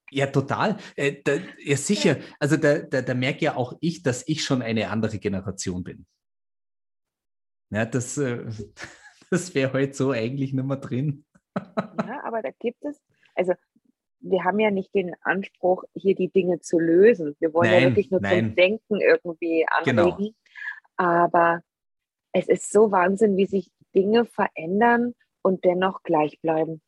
[0.09, 0.77] Ja, total.
[0.95, 2.17] Äh, da, ja, sicher.
[2.39, 6.05] Also da, da, da merke ja auch ich, dass ich schon eine andere Generation bin.
[7.69, 8.45] Ja, das, äh,
[9.31, 11.25] das wäre heute so eigentlich nicht mehr drin.
[11.55, 13.01] Ja, aber da gibt es,
[13.35, 13.53] also
[14.19, 17.35] wir haben ja nicht den Anspruch, hier die Dinge zu lösen.
[17.39, 18.45] Wir wollen nein, ja wirklich nur nein.
[18.45, 20.17] zum Denken irgendwie anregen.
[20.17, 20.33] Genau.
[20.95, 21.61] Aber
[22.31, 26.81] es ist so Wahnsinn, wie sich Dinge verändern und dennoch gleich bleiben.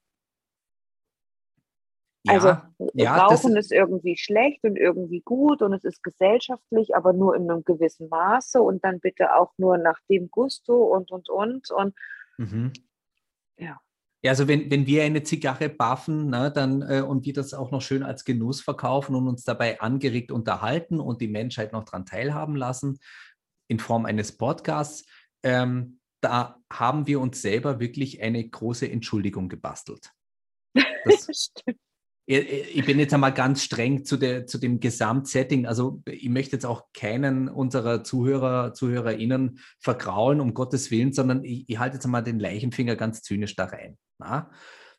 [2.30, 2.58] Also
[2.94, 7.50] ja, Rauchen ist irgendwie schlecht und irgendwie gut und es ist gesellschaftlich, aber nur in
[7.50, 11.96] einem gewissen Maße und dann bitte auch nur nach dem Gusto und und und und
[12.38, 12.74] mhm.
[13.58, 13.80] ja.
[14.22, 17.72] Ja, also wenn, wenn wir eine Zigarre baffen ne, dann, äh, und wir das auch
[17.72, 22.06] noch schön als Genuss verkaufen und uns dabei angeregt unterhalten und die Menschheit noch daran
[22.06, 23.00] teilhaben lassen,
[23.70, 25.06] in Form eines Podcasts,
[25.42, 30.12] ähm, da haben wir uns selber wirklich eine große Entschuldigung gebastelt.
[31.06, 31.80] Das, Stimmt
[32.32, 35.66] ich bin jetzt einmal ganz streng zu, der, zu dem Gesamtsetting.
[35.66, 41.68] Also ich möchte jetzt auch keinen unserer Zuhörer, ZuhörerInnen vergraulen, um Gottes Willen, sondern ich,
[41.68, 43.98] ich halte jetzt einmal den Leichenfinger ganz zynisch da rein.
[44.20, 44.52] Na?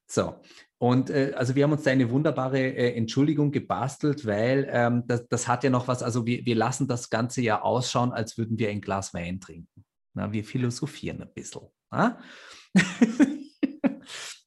[0.08, 0.40] So,
[0.78, 5.28] und äh, also wir haben uns da eine wunderbare äh, Entschuldigung gebastelt, weil ähm, das,
[5.28, 8.58] das, hat ja noch was, also wir, wir lassen das Ganze ja ausschauen, als würden
[8.58, 9.84] wir ein Glas Wein trinken.
[10.14, 11.62] Na, wir philosophieren ein bisschen.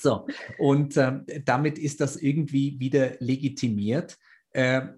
[0.00, 0.26] So,
[0.58, 4.18] und äh, damit ist das irgendwie wieder legitimiert.
[4.50, 4.88] Äh,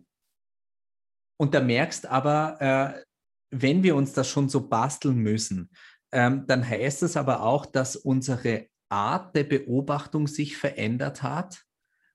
[1.39, 3.05] und da merkst aber, äh,
[3.51, 5.71] wenn wir uns das schon so basteln müssen,
[6.13, 11.65] ähm, dann heißt es aber auch, dass unsere Art der Beobachtung sich verändert hat,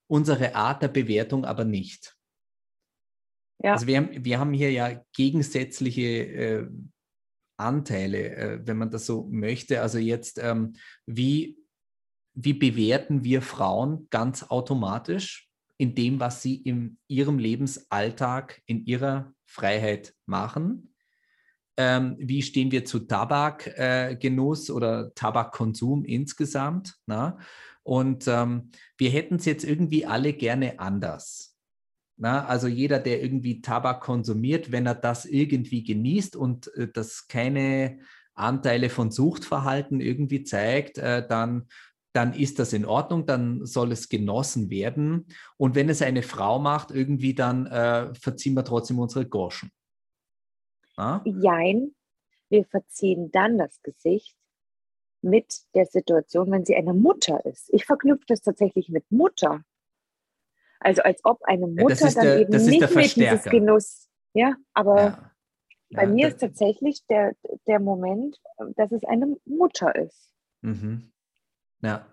[0.08, 2.16] unsere Art der Bewertung aber nicht.
[3.64, 3.74] Ja.
[3.74, 6.68] Also wir haben, wir haben hier ja gegensätzliche äh,
[7.58, 9.82] Anteile, äh, wenn man das so möchte.
[9.82, 10.74] Also jetzt, ähm,
[11.06, 11.58] wie
[12.36, 19.34] wie bewerten wir Frauen ganz automatisch in dem, was sie in ihrem Lebensalltag, in ihrer
[19.46, 20.94] Freiheit machen?
[21.78, 26.96] Ähm, wie stehen wir zu Tabakgenuss äh, oder Tabakkonsum insgesamt?
[27.06, 27.38] Na?
[27.84, 31.56] Und ähm, wir hätten es jetzt irgendwie alle gerne anders.
[32.18, 37.28] Na, also jeder, der irgendwie Tabak konsumiert, wenn er das irgendwie genießt und äh, das
[37.28, 38.00] keine
[38.34, 41.68] Anteile von Suchtverhalten irgendwie zeigt, äh, dann
[42.16, 45.28] dann ist das in Ordnung, dann soll es genossen werden.
[45.58, 49.70] Und wenn es eine Frau macht, irgendwie, dann äh, verziehen wir trotzdem unsere Gorschen.
[50.96, 51.22] Ah?
[51.26, 51.94] Jein.
[52.50, 54.38] wir verziehen dann das Gesicht
[55.22, 57.70] mit der Situation, wenn sie eine Mutter ist.
[57.74, 59.64] Ich verknüpfe das tatsächlich mit Mutter.
[60.80, 64.10] Also als ob eine Mutter dann der, eben nicht mit dieses Genuss.
[64.34, 65.32] Ja, aber ja.
[65.90, 67.36] bei ja, mir ist tatsächlich der,
[67.68, 68.40] der Moment,
[68.76, 70.32] dass es eine Mutter ist.
[70.62, 71.12] Mhm.
[71.86, 72.12] Ja.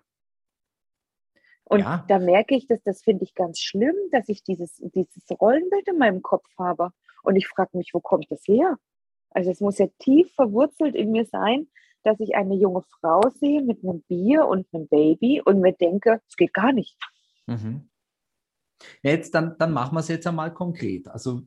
[1.64, 2.04] Und ja.
[2.08, 5.98] da merke ich, dass das finde ich ganz schlimm, dass ich dieses, dieses Rollenbild in
[5.98, 6.90] meinem Kopf habe.
[7.22, 8.76] Und ich frage mich, wo kommt das her?
[9.30, 11.68] Also es muss ja tief verwurzelt in mir sein,
[12.02, 16.20] dass ich eine junge Frau sehe mit einem Bier und einem Baby und mir denke,
[16.28, 16.98] es geht gar nicht.
[17.46, 17.88] Mhm.
[19.02, 21.08] Jetzt, dann, dann machen wir es jetzt einmal konkret.
[21.08, 21.42] Also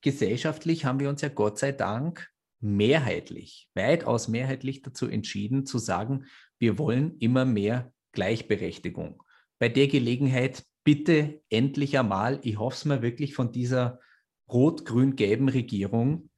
[0.00, 2.32] gesellschaftlich haben wir uns ja Gott sei Dank
[2.62, 6.26] mehrheitlich, weitaus mehrheitlich dazu entschieden zu sagen,
[6.58, 9.22] wir wollen immer mehr Gleichberechtigung.
[9.58, 14.00] Bei der Gelegenheit bitte endlich einmal, ich hoffe es mir wirklich von dieser
[14.48, 16.30] rot-grün-gelben Regierung,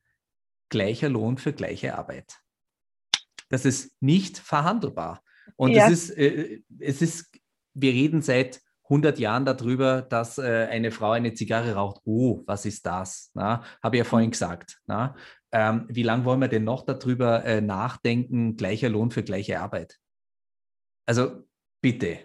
[0.70, 2.38] gleicher Lohn für gleiche Arbeit.
[3.50, 5.22] Das ist nicht verhandelbar.
[5.56, 5.86] Und ja.
[5.86, 7.30] es, ist, äh, es ist,
[7.74, 12.00] wir reden seit 100 Jahren darüber, dass äh, eine Frau eine Zigarre raucht.
[12.04, 13.32] Oh, was ist das?
[13.34, 14.32] Habe ich ja vorhin mhm.
[14.32, 14.80] gesagt.
[15.52, 19.98] Ähm, wie lange wollen wir denn noch darüber äh, nachdenken, gleicher Lohn für gleiche Arbeit?
[21.06, 21.44] Also
[21.80, 22.18] bitte,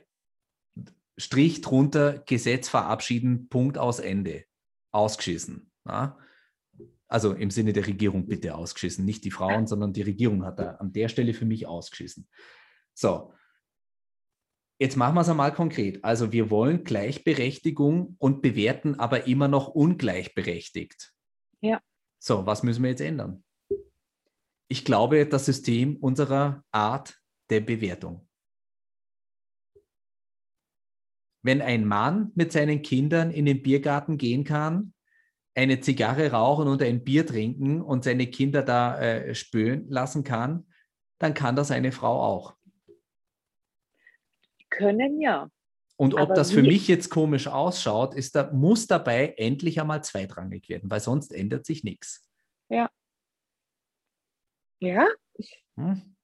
[1.20, 4.46] Strich drunter, Gesetz verabschieden, Punkt aus Ende.
[4.92, 5.70] Ausgeschissen.
[5.84, 6.18] Na?
[7.10, 9.04] Also im Sinne der Regierung bitte ausgeschissen.
[9.04, 12.30] Nicht die Frauen, sondern die Regierung hat da an der Stelle für mich ausgeschissen.
[12.94, 13.34] So,
[14.80, 16.04] Jetzt machen wir es einmal konkret.
[16.06, 21.14] Also wir wollen Gleichberechtigung und bewerten aber immer noch ungleichberechtigt.
[21.60, 21.82] Ja.
[22.18, 23.44] So, was müssen wir jetzt ändern?
[24.70, 28.28] Ich glaube, das System unserer Art der Bewertung.
[31.42, 34.94] Wenn ein Mann mit seinen Kindern in den Biergarten gehen kann,
[35.56, 40.68] eine Zigarre rauchen und ein Bier trinken und seine Kinder da äh, spülen lassen kann,
[41.20, 42.56] dann kann das eine Frau auch.
[44.80, 45.50] Können ja.
[45.98, 50.02] Und ob Aber das für mich jetzt komisch ausschaut, ist da, muss dabei endlich einmal
[50.02, 52.26] zweitrangig werden, weil sonst ändert sich nichts.
[52.70, 52.90] Ja.
[54.80, 55.06] Ja.
[55.76, 56.16] Hm.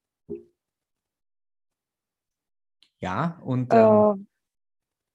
[3.02, 4.26] Ja, und ähm, äh,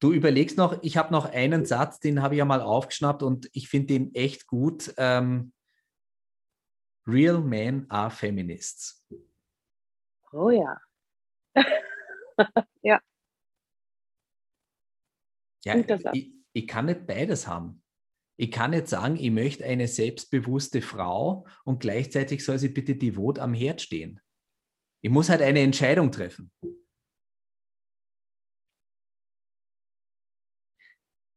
[0.00, 3.50] Du überlegst noch, ich habe noch einen Satz, den habe ich ja mal aufgeschnappt und
[3.52, 4.94] ich finde den echt gut.
[4.96, 5.52] Ähm,
[7.06, 9.06] Real men are feminists.
[10.32, 10.80] Oh ja.
[12.82, 13.00] ja.
[15.64, 15.76] Ja,
[16.12, 17.82] ich, ich kann nicht beides haben.
[18.38, 23.38] Ich kann nicht sagen, ich möchte eine selbstbewusste Frau und gleichzeitig soll sie bitte devot
[23.38, 24.20] am Herd stehen.
[25.02, 26.50] Ich muss halt eine Entscheidung treffen.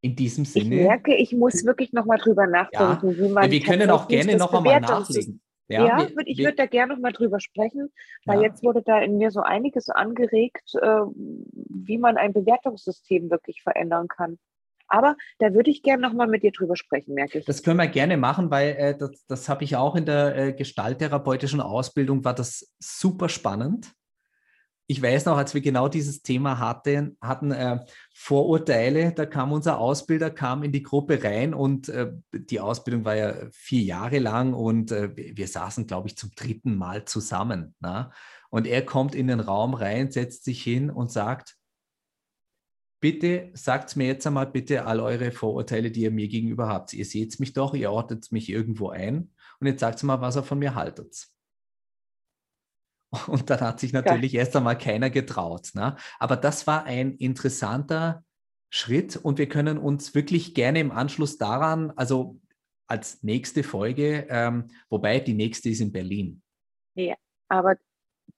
[0.04, 0.76] in diesem Sinne.
[0.76, 3.50] Ich merke, ich muss wirklich nochmal drüber nachdenken, ja, wie man.
[3.50, 5.42] Wir können auch gerne noch einmal nachlegen.
[5.67, 7.91] Ja, ja wir, ich würde da gerne nochmal drüber sprechen,
[8.26, 8.47] weil ja.
[8.47, 14.08] jetzt wurde da in mir so einiges angeregt, äh, wie man ein Bewertungssystem wirklich verändern
[14.08, 14.39] kann.
[14.88, 17.45] Aber da würde ich gerne nochmal mit dir drüber sprechen, merke ich.
[17.45, 20.54] Das können wir gerne machen, weil äh, das, das habe ich auch in der äh,
[20.54, 23.93] gestalttherapeutischen Ausbildung, war das super spannend
[24.88, 27.80] ich weiß noch, als wir genau dieses Thema hatten, hatten äh,
[28.13, 33.15] Vorurteile, da kam unser Ausbilder, kam in die Gruppe rein und äh, die Ausbildung war
[33.15, 37.76] ja vier Jahre lang und äh, wir saßen, glaube ich, zum dritten Mal zusammen.
[37.80, 38.12] Na?
[38.50, 41.56] Und er kommt in den Raum rein, setzt sich hin und sagt,
[43.00, 46.93] bitte sagt mir jetzt einmal bitte all eure Vorurteile, die ihr mir gegenüber habt.
[46.93, 50.43] Ihr seht mich doch, ihr ordnet mich irgendwo ein und jetzt sagt mal, was ihr
[50.43, 51.33] von mir haltet.
[53.28, 54.41] Und dann hat sich natürlich ja.
[54.41, 55.69] erst einmal keiner getraut.
[55.73, 55.95] Ne?
[56.19, 58.23] Aber das war ein interessanter
[58.69, 62.39] Schritt und wir können uns wirklich gerne im Anschluss daran, also
[62.88, 66.41] als nächste Folge, ähm, wobei die nächste ist in Berlin.
[66.95, 67.15] Ja,
[67.49, 67.76] aber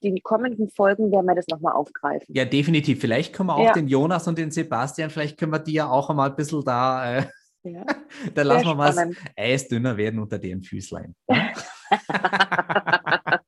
[0.03, 2.35] die kommenden Folgen werden wir das nochmal aufgreifen.
[2.35, 2.99] Ja, definitiv.
[2.99, 3.73] Vielleicht können wir auch ja.
[3.73, 7.17] den Jonas und den Sebastian, vielleicht können wir die ja auch einmal ein bisschen da,
[7.17, 7.25] äh,
[7.63, 7.85] ja.
[8.33, 9.07] da lassen wir mal das
[9.37, 11.15] Eis dünner werden unter den Füßlein.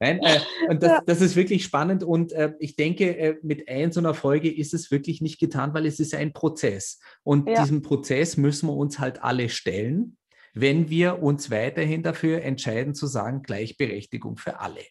[0.00, 0.14] Ne?
[0.14, 1.02] Nein, äh, und das, ja.
[1.06, 4.74] das, ist wirklich spannend und äh, ich denke, äh, mit ein so einer Folge ist
[4.74, 7.00] es wirklich nicht getan, weil es ist ein Prozess.
[7.22, 7.62] Und ja.
[7.62, 10.16] diesem Prozess müssen wir uns halt alle stellen,
[10.54, 14.82] wenn wir uns weiterhin dafür entscheiden zu sagen, Gleichberechtigung für alle.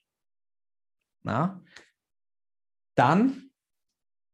[1.24, 1.62] Na?
[2.96, 3.50] Dann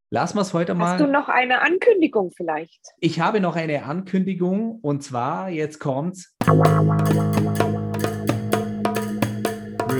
[0.09, 0.93] lassen wir es heute mal.
[0.93, 2.81] Hast du noch eine Ankündigung vielleicht?
[2.99, 6.35] Ich habe noch eine Ankündigung und zwar, jetzt kommt's.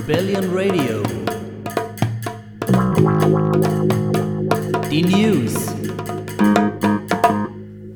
[0.05, 1.01] Rebellion Radio.
[4.91, 5.53] Die News.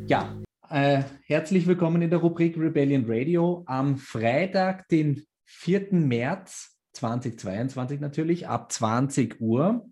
[0.08, 0.34] Ja,
[0.70, 3.66] äh, herzlich willkommen in der Rubrik Rebellion Radio.
[3.66, 5.90] Am Freitag, den 4.
[5.92, 9.86] März 2022 natürlich, ab 20 Uhr,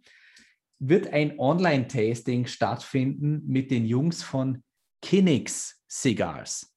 [0.79, 4.63] wird ein Online-Tasting stattfinden mit den Jungs von
[5.01, 6.73] Kinix Cigars.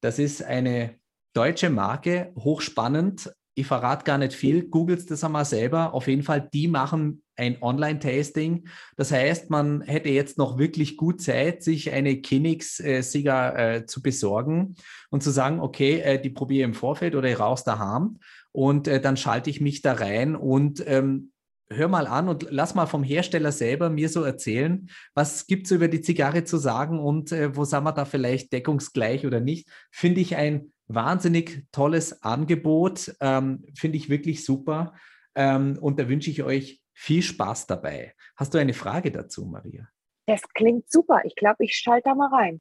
[0.00, 0.98] Das ist eine
[1.34, 3.30] deutsche Marke, hochspannend.
[3.54, 5.92] Ich verrate gar nicht viel, googelt das einmal selber.
[5.92, 8.66] Auf jeden Fall, die machen ein Online-Tasting.
[8.96, 14.76] Das heißt, man hätte jetzt noch wirklich gut Zeit, sich eine Kinix-Cigar äh, zu besorgen
[15.10, 18.18] und zu sagen, okay, äh, die probiere ich im Vorfeld oder raus daheim
[18.52, 21.32] und äh, dann schalte ich mich da rein und ähm,
[21.70, 25.72] hör mal an und lass mal vom Hersteller selber mir so erzählen, was gibt es
[25.72, 29.68] über die Zigarre zu sagen und äh, wo sind wir da vielleicht deckungsgleich oder nicht.
[29.90, 34.94] Finde ich ein wahnsinnig tolles Angebot, ähm, finde ich wirklich super
[35.34, 38.14] ähm, und da wünsche ich euch viel Spaß dabei.
[38.36, 39.88] Hast du eine Frage dazu, Maria?
[40.26, 41.22] Das klingt super.
[41.24, 42.60] Ich glaube, ich schalte da mal rein.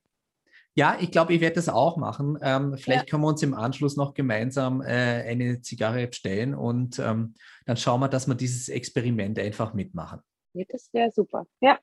[0.74, 2.38] Ja, ich glaube, ich werde das auch machen.
[2.41, 3.10] Ähm, vielleicht ja.
[3.10, 8.00] können wir uns im Anschluss noch gemeinsam äh, eine Zigarre bestellen und ähm, dann schauen
[8.00, 10.22] wir, dass wir dieses Experiment einfach mitmachen.
[10.54, 11.46] Ja, das wäre super.
[11.60, 11.78] Ja.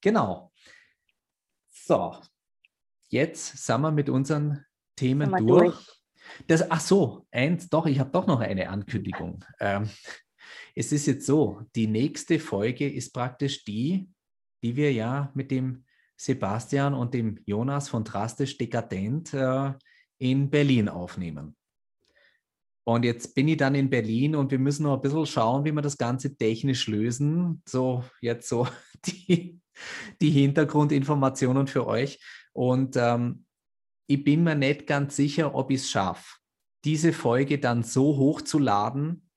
[0.00, 0.50] Genau.
[1.70, 2.16] So,
[3.08, 4.64] jetzt sind wir mit unseren
[4.98, 5.74] Themen durch.
[5.74, 5.98] durch.
[6.46, 9.44] Das, ach so, eins, doch, ich habe doch noch eine Ankündigung.
[9.60, 9.88] Ähm,
[10.74, 14.08] es ist jetzt so, die nächste Folge ist praktisch die,
[14.62, 15.84] die wir ja mit dem
[16.16, 19.72] Sebastian und dem Jonas von Drastisch Dekadent äh,
[20.18, 21.56] in Berlin aufnehmen.
[22.84, 25.72] Und jetzt bin ich dann in Berlin und wir müssen noch ein bisschen schauen, wie
[25.72, 27.62] wir das Ganze technisch lösen.
[27.68, 28.66] So, jetzt so
[29.06, 29.60] die,
[30.20, 32.18] die Hintergrundinformationen für euch.
[32.52, 33.44] Und ähm,
[34.08, 36.38] ich bin mir nicht ganz sicher, ob ich es schaffe,
[36.84, 39.28] diese Folge dann so hochzuladen,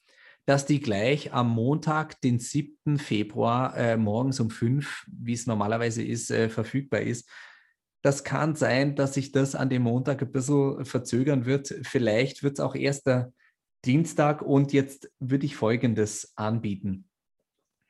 [0.46, 2.98] dass die gleich am Montag, den 7.
[2.98, 7.30] Februar, äh, morgens um 5, wie es normalerweise ist, äh, verfügbar ist.
[8.02, 11.76] Das kann sein, dass sich das an dem Montag ein bisschen verzögern wird.
[11.84, 13.34] Vielleicht wird es auch erst der
[13.86, 17.10] Dienstag und jetzt würde ich Folgendes anbieten.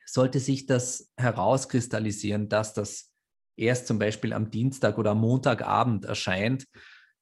[0.04, 3.11] Sollte sich das herauskristallisieren, dass das
[3.56, 6.66] erst zum Beispiel am Dienstag oder am Montagabend erscheint,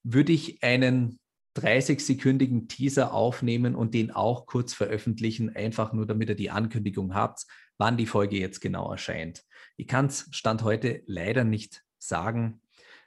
[0.03, 1.19] würde ich einen
[1.57, 7.47] 30-sekündigen Teaser aufnehmen und den auch kurz veröffentlichen, einfach nur damit ihr die Ankündigung habt,
[7.79, 9.43] wann die Folge jetzt genau erscheint.
[9.77, 12.61] Ich kann es Stand heute leider nicht sagen,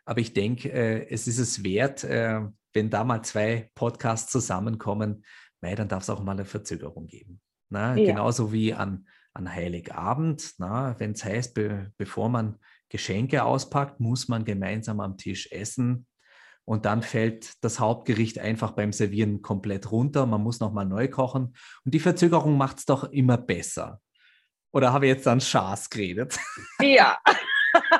[0.05, 2.41] aber ich denke, äh, es ist es wert, äh,
[2.73, 5.23] wenn da mal zwei Podcasts zusammenkommen,
[5.61, 7.39] weil dann darf es auch mal eine Verzögerung geben.
[7.69, 8.07] Na, ja.
[8.07, 12.59] Genauso wie an, an Heiligabend, wenn es heißt, be, bevor man
[12.93, 16.05] Geschenke auspackt, muss man gemeinsam am Tisch essen
[16.63, 20.27] und dann fällt das Hauptgericht einfach beim Servieren komplett runter.
[20.27, 23.99] Man muss nochmal neu kochen und die Verzögerung macht es doch immer besser.
[24.71, 26.37] Oder habe ich jetzt dann Schaß geredet?
[26.81, 27.17] Ja.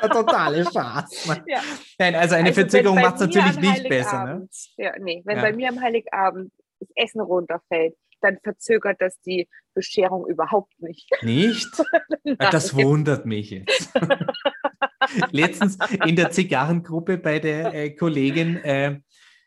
[0.02, 1.26] Totale Schaß.
[1.26, 1.44] Ne?
[1.48, 1.62] Ja.
[1.98, 4.24] Nein, also eine also Verzögerung macht es natürlich nicht besser.
[4.26, 4.48] Ne?
[4.78, 5.42] Ja, nee, wenn ja.
[5.42, 11.10] bei mir am Heiligabend das Essen runterfällt, dann verzögert das die Bescherung überhaupt nicht.
[11.22, 11.70] Nicht?
[12.40, 13.94] das wundert mich jetzt.
[15.32, 19.00] Letztens in der Zigarrengruppe bei der äh, Kollegin äh,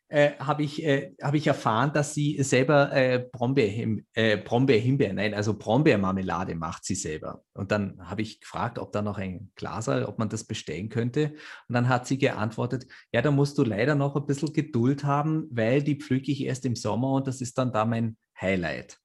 [0.08, 5.34] äh, habe ich, äh, hab ich erfahren, dass sie selber äh, Brombeer, äh, Brombeer, nein,
[5.34, 7.42] also Brombeermarmelade macht sie selber.
[7.54, 11.34] Und dann habe ich gefragt, ob da noch ein Glas, ob man das bestellen könnte.
[11.68, 15.48] Und dann hat sie geantwortet, ja, da musst du leider noch ein bisschen Geduld haben,
[15.50, 18.98] weil die pflücke ich erst im Sommer und das ist dann da mein Highlight.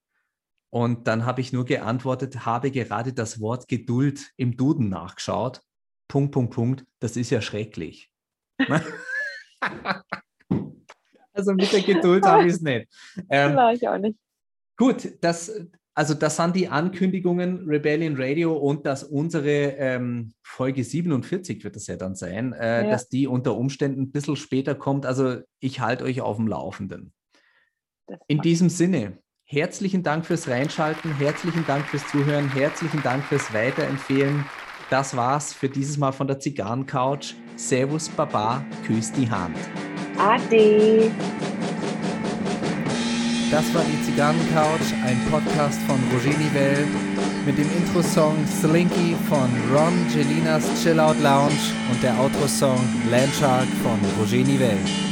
[0.69, 5.61] Und dann habe ich nur geantwortet, habe gerade das Wort Geduld im Duden nachgeschaut
[6.11, 8.11] Punkt, Punkt, Punkt, das ist ja schrecklich.
[11.31, 12.89] also mit der Geduld habe ich es nicht.
[13.29, 14.19] Ähm, Nein, ich auch nicht.
[14.75, 21.63] Gut, das, also das sind die Ankündigungen Rebellion Radio und dass unsere ähm, Folge 47
[21.63, 22.91] wird es ja dann sein, äh, ja.
[22.91, 25.05] dass die unter Umständen ein bisschen später kommt.
[25.05, 27.13] Also ich halte euch auf dem Laufenden.
[28.27, 34.45] In diesem Sinne, herzlichen Dank fürs Reinschalten, herzlichen Dank fürs Zuhören, herzlichen Dank fürs Weiterempfehlen.
[34.89, 37.35] Das war's für dieses Mal von der Zigarrencouch.
[37.55, 39.57] Servus, Baba, küss die Hand.
[40.17, 41.11] Ade.
[43.49, 46.87] Das war die Zigarrencouch, ein Podcast von Roger Nivelle
[47.45, 51.51] mit dem Intro-Song Slinky von Ron Gelinas Chill Out Lounge
[51.91, 55.10] und der Outro-Song Landshark von Roger Nivelle.